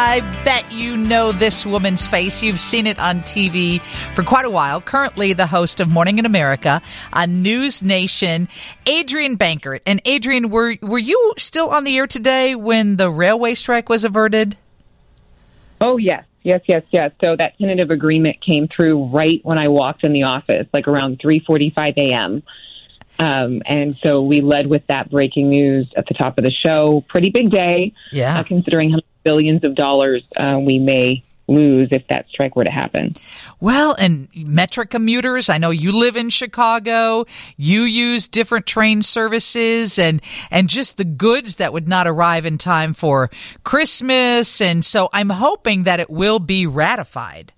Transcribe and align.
I 0.00 0.20
bet 0.44 0.70
you 0.70 0.96
know 0.96 1.32
this 1.32 1.66
woman's 1.66 2.06
face. 2.06 2.40
You've 2.40 2.60
seen 2.60 2.86
it 2.86 3.00
on 3.00 3.22
TV 3.22 3.82
for 4.14 4.22
quite 4.22 4.44
a 4.44 4.50
while. 4.50 4.80
Currently, 4.80 5.32
the 5.32 5.48
host 5.48 5.80
of 5.80 5.88
Morning 5.88 6.20
in 6.20 6.24
America 6.24 6.80
on 7.12 7.42
News 7.42 7.82
Nation, 7.82 8.48
Adrienne 8.88 9.36
Bankert. 9.36 9.80
And 9.86 10.00
Adrienne, 10.06 10.50
were 10.50 10.76
were 10.82 11.00
you 11.00 11.34
still 11.36 11.70
on 11.70 11.82
the 11.82 11.96
air 11.96 12.06
today 12.06 12.54
when 12.54 12.94
the 12.94 13.10
railway 13.10 13.54
strike 13.54 13.88
was 13.88 14.04
averted? 14.04 14.56
Oh 15.80 15.96
yes, 15.96 16.24
yes, 16.44 16.60
yes, 16.68 16.84
yes. 16.92 17.10
So 17.20 17.34
that 17.34 17.58
tentative 17.58 17.90
agreement 17.90 18.40
came 18.40 18.68
through 18.68 19.06
right 19.06 19.40
when 19.42 19.58
I 19.58 19.66
walked 19.66 20.04
in 20.04 20.12
the 20.12 20.22
office, 20.22 20.68
like 20.72 20.86
around 20.86 21.18
three 21.20 21.40
forty-five 21.40 21.94
a.m. 21.96 22.44
Um, 23.18 23.62
and 23.66 23.96
so 24.04 24.22
we 24.22 24.42
led 24.42 24.68
with 24.68 24.86
that 24.86 25.10
breaking 25.10 25.48
news 25.48 25.92
at 25.96 26.06
the 26.06 26.14
top 26.14 26.38
of 26.38 26.44
the 26.44 26.52
show. 26.52 27.04
Pretty 27.08 27.30
big 27.30 27.50
day, 27.50 27.92
Yeah. 28.12 28.38
uh, 28.38 28.44
considering 28.44 28.90
how 28.90 29.00
billions 29.24 29.64
of 29.64 29.74
dollars 29.74 30.22
uh, 30.36 30.58
we 30.60 30.78
may 30.78 31.24
lose 31.48 31.88
if 31.90 32.06
that 32.08 32.28
strike 32.28 32.54
were 32.54 32.64
to 32.64 32.70
happen. 32.70 33.14
Well, 33.58 33.94
and 33.98 34.30
Metra 34.32 34.88
commuters, 34.88 35.48
I 35.48 35.58
know 35.58 35.70
you 35.70 35.92
live 35.92 36.16
in 36.16 36.28
Chicago, 36.28 37.24
you 37.56 37.82
use 37.82 38.28
different 38.28 38.66
train 38.66 39.02
services 39.02 39.98
and 39.98 40.22
and 40.50 40.68
just 40.68 40.98
the 40.98 41.04
goods 41.04 41.56
that 41.56 41.72
would 41.72 41.88
not 41.88 42.06
arrive 42.06 42.46
in 42.46 42.58
time 42.58 42.92
for 42.92 43.30
Christmas 43.64 44.60
and 44.60 44.84
so 44.84 45.08
I'm 45.12 45.30
hoping 45.30 45.84
that 45.84 46.00
it 46.00 46.10
will 46.10 46.38
be 46.38 46.66
ratified. 46.66 47.52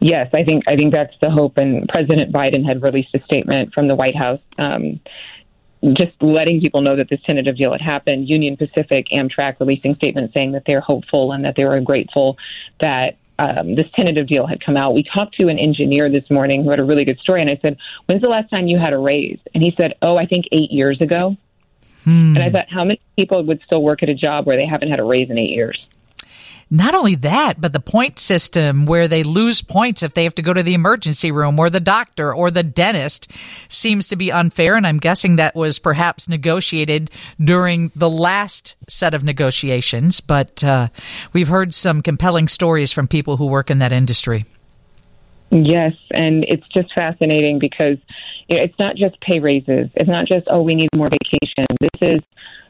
Yes, 0.00 0.30
I 0.32 0.44
think 0.44 0.64
I 0.66 0.76
think 0.76 0.92
that's 0.92 1.14
the 1.20 1.30
hope. 1.30 1.58
And 1.58 1.88
President 1.88 2.32
Biden 2.32 2.64
had 2.64 2.82
released 2.82 3.14
a 3.14 3.22
statement 3.24 3.74
from 3.74 3.88
the 3.88 3.94
White 3.94 4.16
House, 4.16 4.40
um, 4.56 5.00
just 5.92 6.20
letting 6.20 6.60
people 6.60 6.80
know 6.80 6.96
that 6.96 7.08
this 7.08 7.20
tentative 7.22 7.56
deal 7.56 7.72
had 7.72 7.80
happened. 7.80 8.28
Union 8.28 8.56
Pacific, 8.56 9.06
Amtrak 9.12 9.60
releasing 9.60 9.94
statements 9.94 10.34
saying 10.34 10.52
that 10.52 10.64
they're 10.66 10.80
hopeful 10.80 11.32
and 11.32 11.44
that 11.44 11.54
they 11.56 11.64
were 11.64 11.80
grateful 11.80 12.36
that 12.80 13.16
um, 13.38 13.76
this 13.76 13.86
tentative 13.96 14.26
deal 14.26 14.46
had 14.46 14.64
come 14.64 14.76
out. 14.76 14.94
We 14.94 15.04
talked 15.04 15.36
to 15.36 15.48
an 15.48 15.58
engineer 15.58 16.10
this 16.10 16.28
morning 16.28 16.64
who 16.64 16.70
had 16.70 16.80
a 16.80 16.84
really 16.84 17.04
good 17.04 17.20
story, 17.20 17.40
and 17.40 17.50
I 17.50 17.58
said, 17.62 17.76
"When's 18.06 18.22
the 18.22 18.28
last 18.28 18.50
time 18.50 18.66
you 18.66 18.78
had 18.78 18.92
a 18.92 18.98
raise?" 18.98 19.38
And 19.54 19.62
he 19.62 19.72
said, 19.76 19.94
"Oh, 20.02 20.16
I 20.16 20.26
think 20.26 20.46
eight 20.50 20.72
years 20.72 21.00
ago." 21.00 21.36
And 22.36 22.38
I 22.38 22.50
thought, 22.50 22.70
how 22.70 22.84
many 22.84 23.00
people 23.16 23.42
would 23.44 23.60
still 23.66 23.82
work 23.82 24.02
at 24.02 24.08
a 24.08 24.14
job 24.14 24.46
where 24.46 24.56
they 24.56 24.66
haven't 24.66 24.88
had 24.88 24.98
a 24.98 25.04
raise 25.04 25.30
in 25.30 25.38
eight 25.38 25.50
years? 25.50 25.86
Not 26.70 26.94
only 26.94 27.14
that, 27.16 27.60
but 27.60 27.72
the 27.72 27.80
point 27.80 28.18
system 28.18 28.84
where 28.84 29.08
they 29.08 29.22
lose 29.22 29.62
points 29.62 30.02
if 30.02 30.12
they 30.12 30.24
have 30.24 30.34
to 30.34 30.42
go 30.42 30.52
to 30.52 30.62
the 30.62 30.74
emergency 30.74 31.32
room 31.32 31.58
or 31.58 31.70
the 31.70 31.80
doctor 31.80 32.34
or 32.34 32.50
the 32.50 32.62
dentist 32.62 33.30
seems 33.68 34.08
to 34.08 34.16
be 34.16 34.30
unfair. 34.30 34.76
And 34.76 34.86
I'm 34.86 34.98
guessing 34.98 35.36
that 35.36 35.54
was 35.54 35.78
perhaps 35.78 36.28
negotiated 36.28 37.10
during 37.42 37.90
the 37.96 38.10
last 38.10 38.76
set 38.86 39.14
of 39.14 39.24
negotiations. 39.24 40.20
But 40.20 40.62
uh, 40.62 40.88
we've 41.32 41.48
heard 41.48 41.72
some 41.72 42.02
compelling 42.02 42.48
stories 42.48 42.92
from 42.92 43.08
people 43.08 43.38
who 43.38 43.46
work 43.46 43.70
in 43.70 43.78
that 43.78 43.92
industry. 43.92 44.44
Yes, 45.50 45.94
and 46.10 46.44
it's 46.44 46.68
just 46.68 46.92
fascinating 46.94 47.58
because 47.58 47.96
you 48.48 48.56
know, 48.56 48.62
it's 48.62 48.78
not 48.78 48.96
just 48.96 49.18
pay 49.22 49.38
raises. 49.40 49.88
It's 49.94 50.08
not 50.08 50.26
just 50.26 50.46
oh 50.50 50.60
we 50.60 50.74
need 50.74 50.90
more 50.94 51.08
vacation. 51.08 51.64
This 51.80 52.12
is 52.14 52.20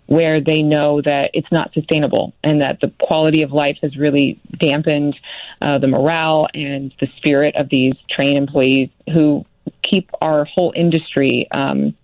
where 0.08 0.40
they 0.40 0.62
know 0.62 1.02
that 1.02 1.30
it's 1.34 1.52
not 1.52 1.72
sustainable 1.74 2.32
and 2.42 2.62
that 2.62 2.80
the 2.80 2.90
quality 2.98 3.42
of 3.42 3.52
life 3.52 3.76
has 3.82 3.94
really 3.94 4.40
dampened 4.58 5.14
uh, 5.60 5.76
the 5.76 5.86
morale 5.86 6.48
and 6.54 6.94
the 6.98 7.06
spirit 7.18 7.54
of 7.56 7.68
these 7.68 7.92
train 8.10 8.38
employees 8.38 8.88
who 9.12 9.44
keep 9.82 10.10
our 10.22 10.46
whole 10.46 10.72
industry. 10.74 11.46
Um, 11.50 11.94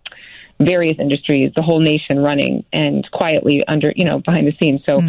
various 0.60 0.98
industries, 0.98 1.52
the 1.56 1.62
whole 1.62 1.80
nation 1.80 2.18
running 2.18 2.64
and 2.72 3.08
quietly 3.10 3.64
under, 3.66 3.92
you 3.96 4.04
know, 4.04 4.20
behind 4.20 4.46
the 4.46 4.54
scenes. 4.60 4.80
So, 4.86 5.00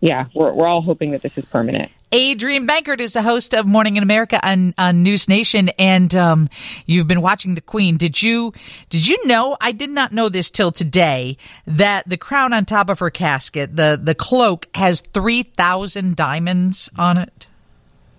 yeah, 0.00 0.26
we're, 0.34 0.52
we're 0.52 0.66
all 0.66 0.82
hoping 0.82 1.12
that 1.12 1.22
this 1.22 1.36
is 1.38 1.44
permanent. 1.46 1.90
Adrienne 2.12 2.66
Bankert 2.66 3.00
is 3.00 3.12
the 3.12 3.22
host 3.22 3.54
of 3.54 3.66
Morning 3.66 3.96
in 3.96 4.02
America 4.02 4.44
on, 4.44 4.74
on 4.76 5.04
NewsNation, 5.04 5.70
and 5.78 6.12
um, 6.16 6.48
you've 6.84 7.06
been 7.06 7.22
watching 7.22 7.54
the 7.54 7.60
Queen. 7.60 7.96
Did 7.96 8.20
you 8.20 8.52
did 8.88 9.06
you 9.06 9.26
know? 9.28 9.56
I 9.60 9.70
did 9.70 9.90
not 9.90 10.12
know 10.12 10.28
this 10.28 10.50
till 10.50 10.72
today 10.72 11.36
that 11.66 12.08
the 12.08 12.16
crown 12.16 12.52
on 12.52 12.64
top 12.64 12.88
of 12.88 12.98
her 12.98 13.10
casket, 13.10 13.76
the 13.76 13.98
the 14.02 14.16
cloak, 14.16 14.66
has 14.74 15.00
three 15.00 15.44
thousand 15.44 16.16
diamonds 16.16 16.90
on 16.98 17.16
it. 17.16 17.46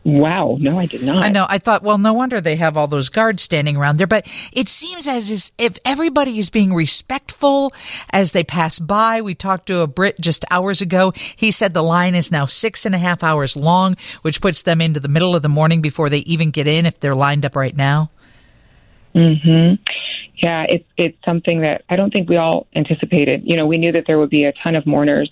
Wow. 0.04 0.58
No, 0.60 0.80
I 0.80 0.88
did 0.88 1.04
not. 1.04 1.24
I 1.24 1.30
know. 1.30 1.46
I 1.48 1.60
thought, 1.60 1.84
well, 1.84 2.00
no 2.00 2.14
wonder 2.14 2.42
they 2.42 2.56
have 2.56 2.76
all 2.76 2.88
those 2.88 3.10
guards 3.10 3.44
standing 3.44 3.78
around 3.78 3.98
there. 3.98 4.08
But 4.08 4.28
it 4.52 4.68
seems 4.68 5.08
as 5.08 5.52
if 5.60 5.78
everybody 5.86 6.40
is 6.40 6.50
being 6.50 6.74
respectful 6.74 7.72
as 8.12 8.32
they 8.32 8.44
pass 8.44 8.80
by. 8.80 9.22
We 9.22 9.36
talked 9.36 9.68
to 9.68 9.82
a 9.82 9.88
Brit 9.88 10.20
just 10.20 10.44
hours 10.50 10.82
ago. 10.82 11.14
He 11.36 11.52
said 11.52 11.74
the 11.74 11.84
line 11.84 12.16
is 12.16 12.32
now 12.32 12.48
six 12.48 12.86
and 12.86 12.96
a 12.96 12.98
half 12.98 13.24
hours 13.24 13.56
long, 13.56 13.96
which 14.24 14.42
puts 14.42 14.64
them 14.64 14.82
into 14.82 15.00
the 15.00 15.08
middle 15.08 15.36
of 15.36 15.44
the 15.44 15.50
morning 15.50 15.82
before 15.82 16.10
they 16.10 16.20
even 16.20 16.50
get 16.50 16.68
in 16.68 16.88
if 16.88 17.00
they're 17.00 17.16
lined 17.16 17.46
up 17.46 17.56
right 17.56 17.76
now. 17.76 18.10
Hmm. 19.14 19.76
Yeah, 20.38 20.66
it's 20.68 20.88
it's 20.98 21.18
something 21.28 21.62
that 21.62 21.84
I 21.90 21.96
don't 21.96 22.12
think 22.12 22.28
we 22.28 22.38
all 22.38 22.66
anticipated. 22.76 23.44
You 23.46 23.56
know, 23.56 23.68
we 23.68 23.78
knew 23.78 23.92
that 23.92 24.06
there 24.08 24.18
would 24.18 24.32
be 24.32 24.46
a 24.46 24.54
ton 24.54 24.76
of 24.76 24.88
mourners 24.88 25.30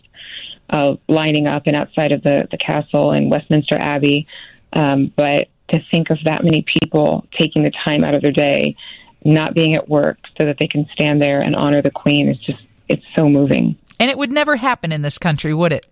uh, 0.70 0.96
lining 1.08 1.48
up 1.48 1.64
and 1.66 1.76
outside 1.76 2.12
of 2.12 2.22
the 2.22 2.48
the 2.52 2.58
castle 2.58 3.12
and 3.12 3.32
Westminster 3.32 3.76
Abbey, 3.76 4.28
um, 4.74 5.12
but 5.16 5.50
to 5.70 5.80
think 5.92 6.10
of 6.10 6.18
that 6.26 6.44
many 6.44 6.64
people 6.64 7.28
taking 7.38 7.64
the 7.64 7.72
time 7.72 8.04
out 8.04 8.14
of 8.14 8.22
their 8.22 8.32
day, 8.32 8.76
not 9.24 9.54
being 9.54 9.76
at 9.76 9.88
work, 9.88 10.20
so 10.38 10.46
that 10.46 10.58
they 10.60 10.68
can 10.68 10.88
stand 10.94 11.22
there 11.22 11.42
and 11.42 11.56
honor 11.56 11.82
the 11.82 11.92
Queen 11.92 12.30
is 12.30 12.38
just 12.38 12.62
it's 12.88 13.06
so 13.16 13.30
moving. 13.30 13.78
And 14.00 14.10
it 14.10 14.18
would 14.18 14.32
never 14.32 14.56
happen 14.56 14.92
in 14.92 15.02
this 15.02 15.18
country, 15.18 15.54
would 15.54 15.72
it? 15.72 15.86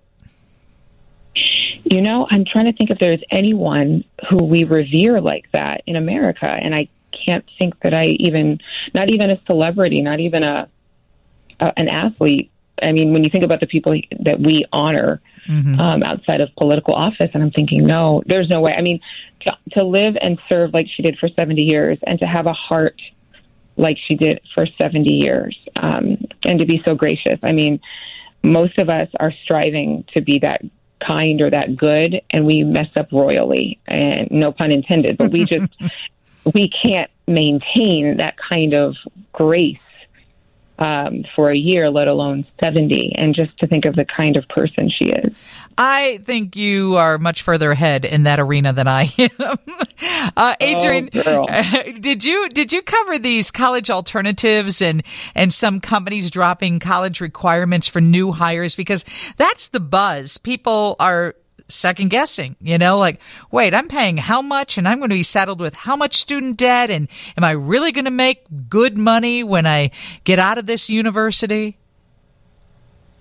You 1.83 2.01
know, 2.01 2.27
I'm 2.29 2.43
trying 2.43 2.65
to 2.65 2.73
think 2.73 2.89
if 2.89 2.99
there's 2.99 3.21
anyone 3.31 4.03
who 4.29 4.37
we 4.37 4.63
revere 4.63 5.21
like 5.21 5.49
that 5.51 5.83
in 5.85 5.95
America, 5.95 6.49
and 6.49 6.73
I 6.73 6.89
can't 7.11 7.45
think 7.59 7.79
that 7.81 7.93
I 7.93 8.05
even, 8.19 8.59
not 8.93 9.09
even 9.09 9.29
a 9.29 9.39
celebrity, 9.45 10.01
not 10.01 10.19
even 10.19 10.43
a, 10.43 10.67
a 11.59 11.73
an 11.77 11.87
athlete. 11.87 12.51
I 12.81 12.91
mean, 12.91 13.13
when 13.13 13.23
you 13.23 13.29
think 13.29 13.43
about 13.43 13.59
the 13.59 13.67
people 13.67 13.99
that 14.19 14.39
we 14.39 14.65
honor 14.71 15.21
um, 15.79 16.03
outside 16.03 16.41
of 16.41 16.49
political 16.57 16.93
office, 16.93 17.29
and 17.33 17.43
I'm 17.43 17.51
thinking, 17.51 17.85
no, 17.85 18.23
there's 18.25 18.49
no 18.49 18.61
way. 18.61 18.73
I 18.77 18.81
mean, 18.81 18.99
to, 19.41 19.57
to 19.73 19.83
live 19.83 20.15
and 20.19 20.39
serve 20.49 20.73
like 20.73 20.87
she 20.93 21.03
did 21.03 21.17
for 21.19 21.29
70 21.29 21.61
years, 21.61 21.97
and 22.05 22.19
to 22.19 22.25
have 22.25 22.45
a 22.45 22.53
heart 22.53 23.01
like 23.75 23.97
she 24.07 24.15
did 24.15 24.41
for 24.55 24.65
70 24.81 25.13
years, 25.13 25.57
um, 25.75 26.17
and 26.43 26.59
to 26.59 26.65
be 26.65 26.81
so 26.83 26.95
gracious. 26.95 27.39
I 27.43 27.51
mean, 27.51 27.79
most 28.43 28.79
of 28.79 28.89
us 28.89 29.09
are 29.19 29.31
striving 29.43 30.05
to 30.13 30.21
be 30.21 30.39
that 30.39 30.61
kind 31.05 31.41
or 31.41 31.49
that 31.49 31.75
good, 31.75 32.21
and 32.31 32.45
we 32.45 32.63
mess 32.63 32.89
up 32.95 33.11
royally, 33.11 33.79
and 33.87 34.29
no 34.31 34.47
pun 34.47 34.71
intended. 34.71 35.17
But 35.17 35.31
we 35.31 35.45
just 35.45 35.67
we 36.53 36.69
can't 36.69 37.11
maintain 37.27 38.17
that 38.17 38.35
kind 38.37 38.73
of 38.73 38.95
grace 39.33 39.77
um, 40.79 41.23
for 41.35 41.51
a 41.51 41.57
year, 41.57 41.89
let 41.89 42.07
alone 42.07 42.45
70. 42.63 43.13
And 43.17 43.35
just 43.35 43.57
to 43.59 43.67
think 43.67 43.85
of 43.85 43.95
the 43.95 44.05
kind 44.05 44.37
of 44.37 44.47
person 44.47 44.89
she 44.89 45.09
is. 45.09 45.35
I 45.77 46.19
think 46.23 46.55
you 46.55 46.95
are 46.95 47.17
much 47.17 47.43
further 47.43 47.71
ahead 47.71 48.05
in 48.05 48.23
that 48.23 48.39
arena 48.39 48.73
than 48.73 48.87
I 48.87 49.09
am. 49.17 49.29
uh, 50.37 50.55
Adrienne, 50.61 51.09
Oh, 51.25 51.45
did 51.99 52.23
you 52.23 52.49
did 52.49 52.73
you 52.73 52.81
cover 52.81 53.19
these 53.19 53.51
college 53.51 53.89
alternatives 53.89 54.81
and 54.81 55.03
and 55.35 55.53
some 55.53 55.79
companies 55.79 56.31
dropping 56.31 56.79
college 56.79 57.21
requirements 57.21 57.87
for 57.87 58.01
new 58.01 58.31
hires 58.31 58.75
because 58.75 59.05
that's 59.35 59.69
the 59.69 59.79
buzz. 59.79 60.37
People 60.37 60.95
are 60.99 61.35
second 61.67 62.09
guessing, 62.09 62.55
you 62.61 62.77
know, 62.77 62.97
like, 62.97 63.19
wait, 63.51 63.73
I'm 63.73 63.87
paying 63.87 64.17
how 64.17 64.41
much 64.41 64.77
and 64.77 64.87
I'm 64.87 64.99
going 64.99 65.09
to 65.09 65.15
be 65.15 65.23
saddled 65.23 65.59
with 65.59 65.73
how 65.73 65.95
much 65.95 66.15
student 66.15 66.57
debt 66.57 66.89
and 66.89 67.07
am 67.35 67.43
I 67.43 67.51
really 67.51 67.91
going 67.91 68.05
to 68.05 68.11
make 68.11 68.45
good 68.69 68.97
money 68.97 69.43
when 69.43 69.65
I 69.65 69.91
get 70.23 70.39
out 70.39 70.57
of 70.57 70.65
this 70.65 70.89
university? 70.89 71.77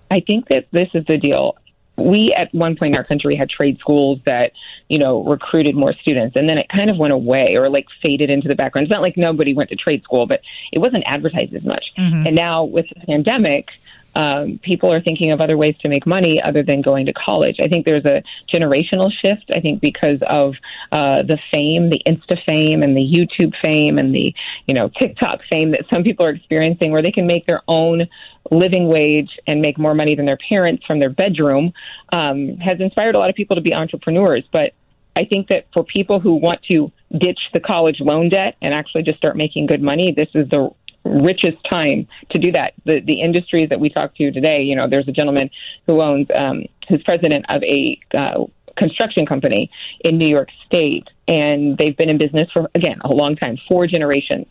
I 0.09 0.21
think 0.21 0.47
that 0.49 0.67
this 0.71 0.89
is 0.93 1.05
the 1.05 1.17
deal. 1.17 1.57
We 1.97 2.33
at 2.37 2.53
one 2.53 2.75
point 2.75 2.93
in 2.93 2.97
our 2.97 3.03
country 3.03 3.35
had 3.35 3.49
trade 3.49 3.79
schools 3.79 4.19
that, 4.25 4.51
you 4.87 4.99
know, 4.99 5.23
recruited 5.23 5.75
more 5.75 5.93
students 5.93 6.35
and 6.35 6.47
then 6.47 6.57
it 6.57 6.67
kind 6.69 6.89
of 6.89 6.97
went 6.97 7.11
away 7.11 7.55
or 7.55 7.69
like 7.69 7.87
faded 8.03 8.29
into 8.29 8.47
the 8.47 8.55
background. 8.55 8.85
It's 8.85 8.91
not 8.91 9.01
like 9.01 9.17
nobody 9.17 9.53
went 9.53 9.69
to 9.71 9.75
trade 9.75 10.03
school, 10.03 10.27
but 10.27 10.41
it 10.71 10.79
wasn't 10.79 11.03
advertised 11.07 11.53
as 11.53 11.63
much. 11.63 11.83
Mm-hmm. 11.97 12.27
And 12.27 12.35
now 12.35 12.63
with 12.63 12.85
the 12.89 13.05
pandemic, 13.05 13.69
um, 14.17 14.59
people 14.63 14.91
are 14.91 14.99
thinking 14.99 15.31
of 15.31 15.39
other 15.39 15.55
ways 15.55 15.75
to 15.83 15.89
make 15.89 16.07
money 16.07 16.41
other 16.41 16.63
than 16.63 16.81
going 16.81 17.05
to 17.05 17.13
college. 17.13 17.57
I 17.63 17.67
think 17.67 17.85
there's 17.85 18.05
a 18.05 18.23
generational 18.51 19.11
shift. 19.11 19.51
I 19.53 19.59
think 19.59 19.79
because 19.79 20.19
of 20.27 20.55
uh, 20.91 21.21
the 21.21 21.37
fame, 21.53 21.91
the 21.91 22.01
Insta 22.07 22.43
fame, 22.47 22.81
and 22.81 22.97
the 22.97 23.01
YouTube 23.01 23.53
fame, 23.63 23.99
and 23.99 24.13
the 24.15 24.33
you 24.65 24.73
know 24.73 24.89
TikTok 24.99 25.41
fame 25.51 25.71
that 25.71 25.83
some 25.93 26.03
people 26.03 26.25
are 26.25 26.31
experiencing, 26.31 26.91
where 26.91 27.03
they 27.03 27.11
can 27.11 27.27
make 27.27 27.45
their 27.45 27.61
own 27.67 28.07
living 28.49 28.87
wage 28.87 29.37
and 29.45 29.61
make 29.61 29.77
more 29.77 29.93
money 29.93 30.15
than 30.15 30.25
their 30.25 30.39
parents 30.49 30.83
from 30.87 30.99
their 30.99 31.11
bedroom, 31.11 31.71
um, 32.11 32.57
has 32.57 32.79
inspired 32.79 33.13
a 33.13 33.19
lot 33.19 33.29
of 33.29 33.35
people 33.35 33.55
to 33.55 33.61
be 33.61 33.75
entrepreneurs. 33.75 34.43
But 34.51 34.73
I 35.15 35.25
think 35.25 35.49
that 35.49 35.67
for 35.73 35.83
people 35.83 36.19
who 36.19 36.33
want 36.33 36.63
to 36.71 36.91
ditch 37.15 37.39
the 37.53 37.59
college 37.59 37.97
loan 37.99 38.29
debt 38.29 38.55
and 38.63 38.73
actually 38.73 39.03
just 39.03 39.19
start 39.19 39.37
making 39.37 39.67
good 39.67 39.81
money, 39.83 40.11
this 40.15 40.29
is 40.33 40.49
the 40.49 40.71
richest 41.07 41.57
time 41.69 42.07
to 42.31 42.39
do 42.39 42.51
that. 42.51 42.73
The 42.85 43.01
the 43.05 43.21
industries 43.21 43.69
that 43.69 43.79
we 43.79 43.89
talked 43.89 44.17
to 44.17 44.31
today, 44.31 44.61
you 44.63 44.75
know, 44.75 44.87
there's 44.89 45.07
a 45.07 45.11
gentleman 45.11 45.49
who 45.85 46.01
owns, 46.01 46.27
um, 46.37 46.63
who's 46.87 47.03
president 47.03 47.45
of 47.49 47.63
a 47.63 47.99
uh, 48.17 48.45
construction 48.77 49.25
company 49.25 49.71
in 50.01 50.17
New 50.17 50.27
York 50.27 50.49
State, 50.65 51.07
and 51.27 51.77
they've 51.77 51.97
been 51.97 52.09
in 52.09 52.17
business 52.17 52.49
for 52.53 52.69
again 52.75 52.99
a 53.03 53.09
long 53.09 53.35
time, 53.35 53.57
four 53.67 53.87
generations. 53.87 54.47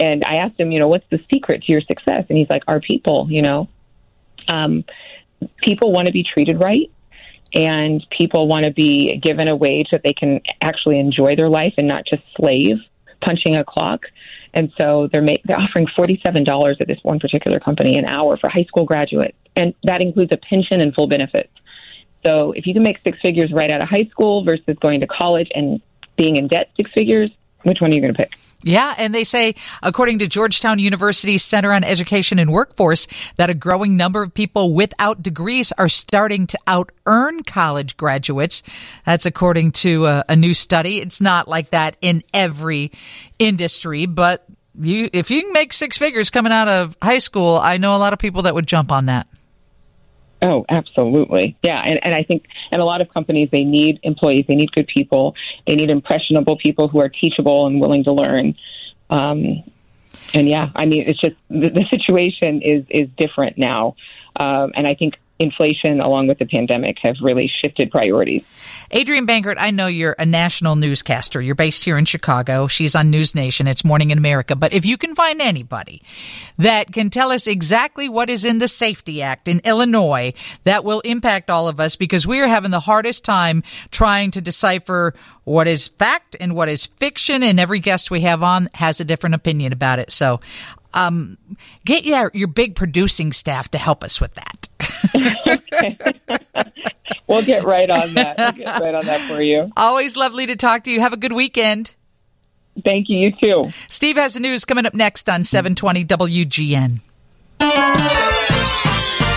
And 0.00 0.22
I 0.24 0.36
asked 0.36 0.58
him, 0.60 0.70
you 0.70 0.78
know, 0.78 0.88
what's 0.88 1.06
the 1.10 1.18
secret 1.32 1.64
to 1.64 1.72
your 1.72 1.80
success? 1.80 2.24
And 2.28 2.38
he's 2.38 2.48
like, 2.48 2.62
our 2.68 2.80
people, 2.80 3.26
you 3.30 3.42
know. 3.42 3.68
Um, 4.46 4.84
people 5.58 5.92
want 5.92 6.06
to 6.06 6.12
be 6.12 6.24
treated 6.24 6.60
right 6.60 6.90
and 7.54 8.04
people 8.10 8.46
want 8.46 8.64
to 8.64 8.70
be 8.70 9.18
given 9.22 9.48
a 9.48 9.56
wage 9.56 9.88
that 9.92 10.02
they 10.04 10.12
can 10.12 10.40
actually 10.60 10.98
enjoy 10.98 11.36
their 11.36 11.48
life 11.48 11.74
and 11.78 11.88
not 11.88 12.04
just 12.08 12.22
slave 12.36 12.76
punching 13.24 13.56
a 13.56 13.64
clock. 13.64 14.02
And 14.58 14.72
so 14.76 15.08
they're 15.12 15.22
ma- 15.22 15.36
they're 15.44 15.56
offering 15.56 15.86
forty 15.94 16.18
seven 16.20 16.42
dollars 16.42 16.78
at 16.80 16.88
this 16.88 16.98
one 17.04 17.20
particular 17.20 17.60
company 17.60 17.96
an 17.96 18.06
hour 18.06 18.36
for 18.36 18.48
high 18.48 18.64
school 18.64 18.84
graduates, 18.84 19.38
and 19.54 19.72
that 19.84 20.00
includes 20.00 20.32
a 20.32 20.36
pension 20.36 20.80
and 20.80 20.92
full 20.92 21.06
benefits. 21.06 21.52
So 22.26 22.50
if 22.56 22.66
you 22.66 22.74
can 22.74 22.82
make 22.82 22.98
six 23.04 23.20
figures 23.20 23.52
right 23.52 23.70
out 23.70 23.80
of 23.80 23.88
high 23.88 24.06
school 24.10 24.42
versus 24.42 24.76
going 24.80 24.98
to 24.98 25.06
college 25.06 25.48
and 25.54 25.80
being 26.16 26.34
in 26.34 26.48
debt 26.48 26.70
six 26.76 26.90
figures, 26.90 27.30
which 27.62 27.80
one 27.80 27.92
are 27.92 27.94
you 27.94 28.00
going 28.00 28.12
to 28.12 28.18
pick? 28.18 28.32
Yeah, 28.62 28.92
and 28.98 29.14
they 29.14 29.22
say, 29.22 29.54
according 29.84 30.18
to 30.18 30.26
Georgetown 30.26 30.80
University's 30.80 31.44
Center 31.44 31.72
on 31.72 31.84
Education 31.84 32.40
and 32.40 32.50
Workforce, 32.50 33.06
that 33.36 33.50
a 33.50 33.54
growing 33.54 33.96
number 33.96 34.20
of 34.20 34.34
people 34.34 34.74
without 34.74 35.22
degrees 35.22 35.70
are 35.78 35.88
starting 35.88 36.48
to 36.48 36.58
out 36.66 36.90
earn 37.06 37.44
college 37.44 37.96
graduates. 37.96 38.64
That's 39.06 39.26
according 39.26 39.72
to 39.72 40.06
a, 40.06 40.24
a 40.30 40.36
new 40.36 40.54
study. 40.54 41.00
It's 41.00 41.20
not 41.20 41.46
like 41.46 41.70
that 41.70 41.96
in 42.00 42.24
every 42.34 42.90
industry, 43.38 44.06
but 44.06 44.44
you, 44.74 45.08
if 45.12 45.30
you 45.30 45.42
can 45.42 45.52
make 45.52 45.72
six 45.72 45.96
figures 45.96 46.30
coming 46.30 46.52
out 46.52 46.66
of 46.66 46.96
high 47.00 47.18
school, 47.18 47.58
I 47.58 47.76
know 47.76 47.94
a 47.94 47.98
lot 47.98 48.12
of 48.12 48.18
people 48.18 48.42
that 48.42 48.54
would 48.56 48.66
jump 48.66 48.90
on 48.90 49.06
that. 49.06 49.28
Oh, 50.40 50.64
absolutely. 50.68 51.56
Yeah. 51.62 51.80
And, 51.80 51.98
and 52.04 52.14
I 52.14 52.22
think, 52.22 52.46
and 52.70 52.80
a 52.80 52.84
lot 52.84 53.00
of 53.00 53.08
companies, 53.12 53.50
they 53.50 53.64
need 53.64 53.98
employees, 54.02 54.46
they 54.46 54.54
need 54.54 54.70
good 54.72 54.86
people, 54.86 55.34
they 55.66 55.74
need 55.74 55.90
impressionable 55.90 56.56
people 56.56 56.88
who 56.88 57.00
are 57.00 57.08
teachable 57.08 57.66
and 57.66 57.80
willing 57.80 58.04
to 58.04 58.12
learn. 58.12 58.54
Um, 59.10 59.64
and 60.34 60.48
yeah, 60.48 60.70
I 60.76 60.86
mean, 60.86 61.08
it's 61.08 61.20
just 61.20 61.36
the, 61.48 61.70
the 61.70 61.84
situation 61.90 62.62
is, 62.62 62.84
is 62.88 63.08
different 63.16 63.58
now. 63.58 63.96
Um, 64.36 64.72
and 64.76 64.86
I 64.86 64.94
think 64.94 65.18
inflation 65.38 66.00
along 66.00 66.26
with 66.26 66.38
the 66.38 66.46
pandemic 66.46 66.96
have 67.02 67.16
really 67.22 67.50
shifted 67.62 67.90
priorities. 67.90 68.42
Adrienne 68.94 69.26
Bankert, 69.26 69.56
I 69.58 69.70
know 69.70 69.86
you're 69.86 70.16
a 70.18 70.26
national 70.26 70.76
newscaster. 70.76 71.40
You're 71.40 71.54
based 71.54 71.84
here 71.84 71.98
in 71.98 72.06
Chicago. 72.06 72.66
She's 72.66 72.94
on 72.94 73.12
NewsNation. 73.12 73.68
It's 73.68 73.84
Morning 73.84 74.10
in 74.10 74.18
America. 74.18 74.56
But 74.56 74.72
if 74.72 74.86
you 74.86 74.96
can 74.96 75.14
find 75.14 75.40
anybody 75.40 76.02
that 76.56 76.92
can 76.92 77.10
tell 77.10 77.30
us 77.30 77.46
exactly 77.46 78.08
what 78.08 78.30
is 78.30 78.44
in 78.44 78.58
the 78.58 78.68
Safety 78.68 79.22
Act 79.22 79.46
in 79.46 79.60
Illinois 79.60 80.32
that 80.64 80.84
will 80.84 81.00
impact 81.00 81.50
all 81.50 81.68
of 81.68 81.80
us 81.80 81.96
because 81.96 82.26
we 82.26 82.40
are 82.40 82.48
having 82.48 82.70
the 82.70 82.80
hardest 82.80 83.24
time 83.24 83.62
trying 83.90 84.30
to 84.32 84.40
decipher 84.40 85.14
what 85.44 85.66
is 85.66 85.88
fact 85.88 86.36
and 86.40 86.54
what 86.54 86.68
is 86.68 86.86
fiction 86.86 87.42
and 87.42 87.60
every 87.60 87.80
guest 87.80 88.10
we 88.10 88.22
have 88.22 88.42
on 88.42 88.68
has 88.74 89.00
a 89.00 89.04
different 89.04 89.34
opinion 89.34 89.72
about 89.72 89.98
it. 89.98 90.10
So, 90.10 90.40
um, 90.94 91.36
get 91.84 92.04
your, 92.04 92.30
your 92.34 92.48
big 92.48 92.74
producing 92.74 93.32
staff 93.32 93.70
to 93.70 93.78
help 93.78 94.02
us 94.02 94.20
with 94.20 94.34
that. 94.34 94.67
we'll 97.28 97.44
get 97.44 97.64
right 97.64 97.90
on 97.90 98.14
that. 98.14 98.36
We'll 98.38 98.52
get 98.52 98.80
right 98.80 98.94
on 98.94 99.06
that 99.06 99.28
for 99.28 99.42
you. 99.42 99.70
Always 99.76 100.16
lovely 100.16 100.46
to 100.46 100.56
talk 100.56 100.84
to 100.84 100.90
you. 100.90 101.00
Have 101.00 101.12
a 101.12 101.16
good 101.16 101.32
weekend. 101.32 101.94
Thank 102.84 103.08
you. 103.08 103.18
You 103.18 103.32
too. 103.32 103.72
Steve 103.88 104.16
has 104.16 104.34
the 104.34 104.40
news 104.40 104.64
coming 104.64 104.86
up 104.86 104.94
next 104.94 105.28
on 105.28 105.42
720 105.44 106.04
WGN. 106.04 107.00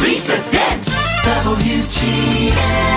Lisa 0.01 0.37
Dent, 0.49 0.83
WGN. 1.23 2.91